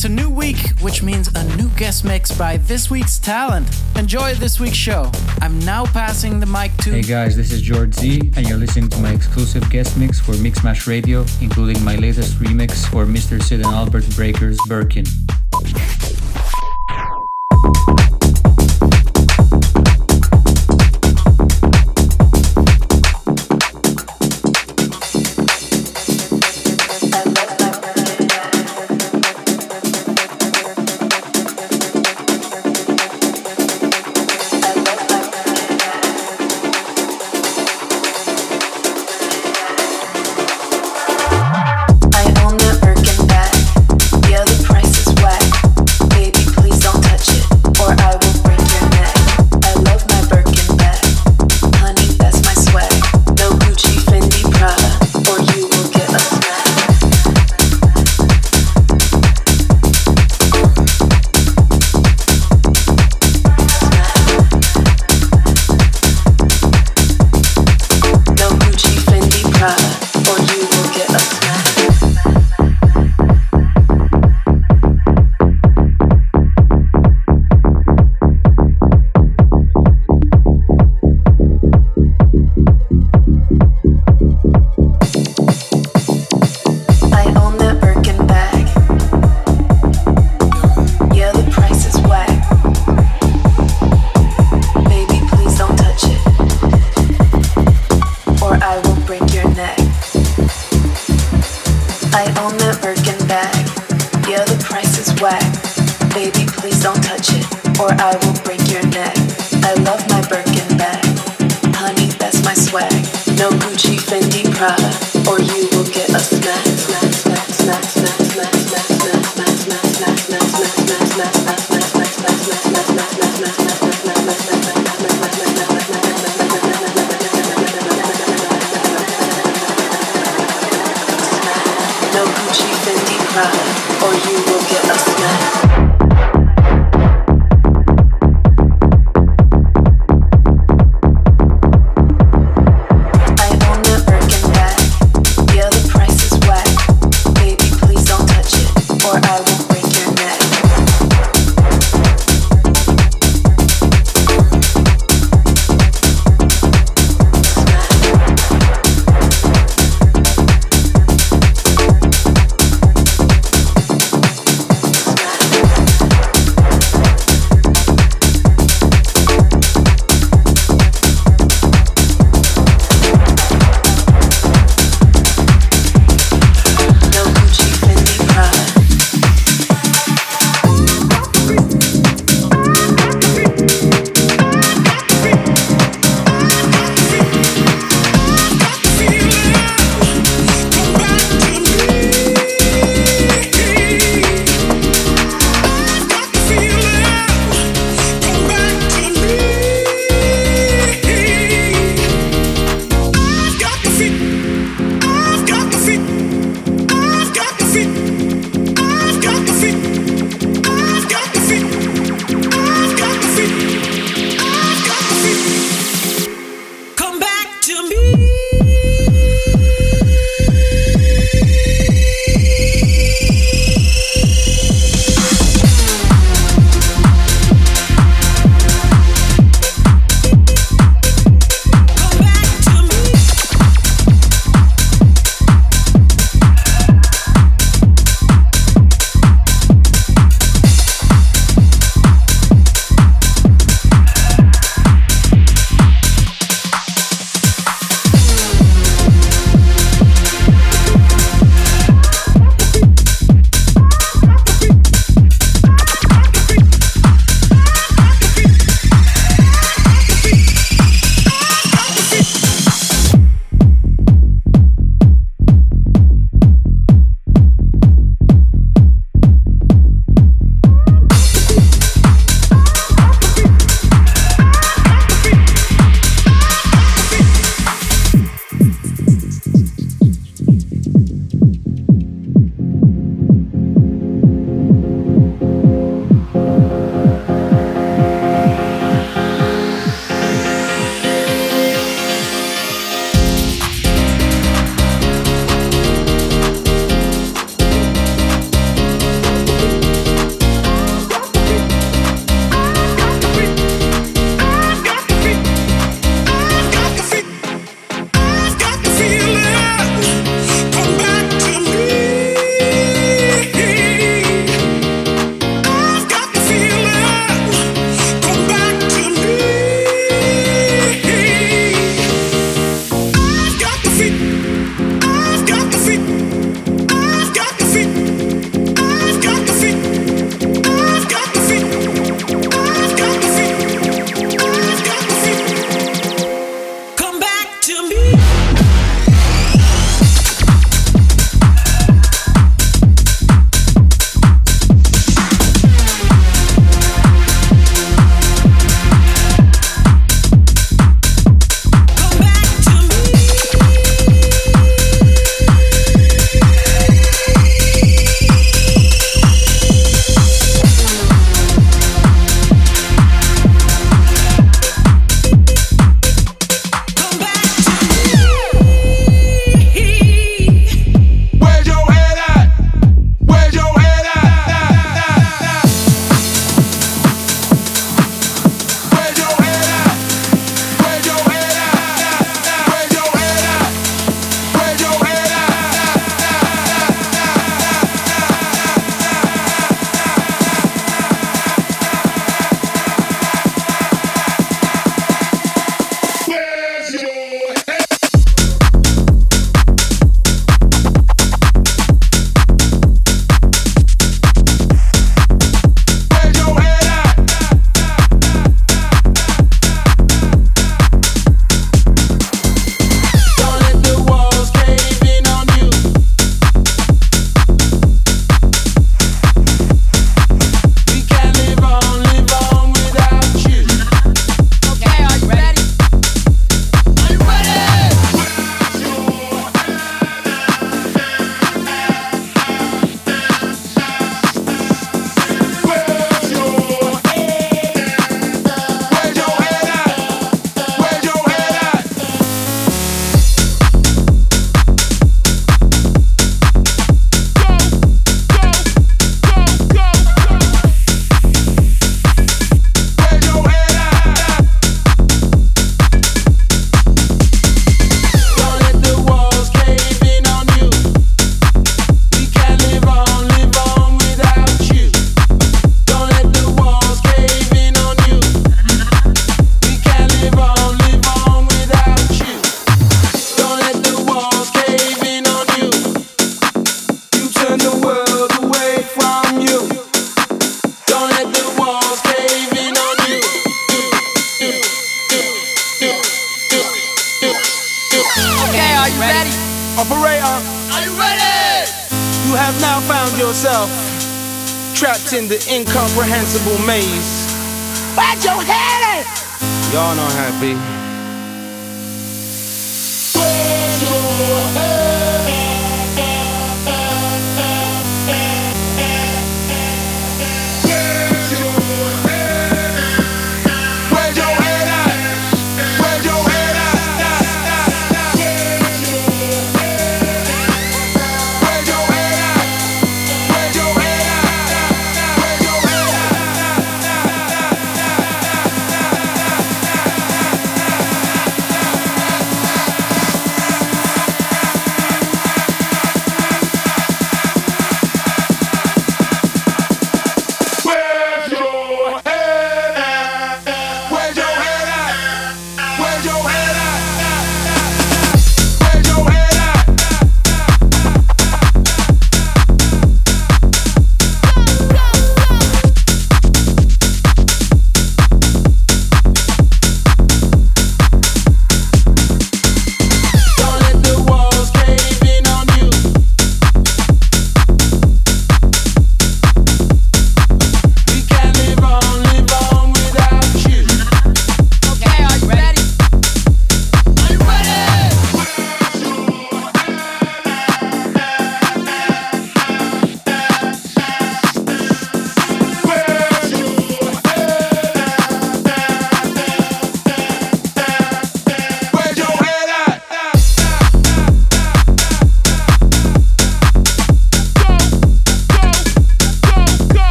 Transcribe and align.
It's 0.00 0.06
a 0.06 0.08
new 0.08 0.30
week, 0.30 0.56
which 0.80 1.02
means 1.02 1.28
a 1.34 1.44
new 1.58 1.68
guest 1.76 2.06
mix 2.06 2.32
by 2.32 2.56
this 2.56 2.88
week's 2.90 3.18
talent. 3.18 3.68
Enjoy 3.96 4.32
this 4.32 4.58
week's 4.58 4.78
show. 4.78 5.12
I'm 5.42 5.58
now 5.58 5.84
passing 5.84 6.40
the 6.40 6.46
mic 6.46 6.74
to. 6.78 6.92
Hey 6.92 7.02
guys, 7.02 7.36
this 7.36 7.52
is 7.52 7.60
George 7.60 7.92
Z, 7.92 8.32
and 8.34 8.48
you're 8.48 8.56
listening 8.56 8.88
to 8.88 8.98
my 9.00 9.12
exclusive 9.12 9.68
guest 9.68 9.98
mix 9.98 10.18
for 10.18 10.32
Mixmash 10.32 10.86
Radio, 10.86 11.26
including 11.42 11.84
my 11.84 11.96
latest 11.96 12.38
remix 12.38 12.86
for 12.86 13.04
Mr. 13.04 13.42
Sid 13.42 13.60
and 13.60 13.68
Albert 13.68 14.08
Breaker's 14.16 14.56
Birkin. 14.66 15.04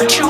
want 0.00 0.18
you 0.18 0.29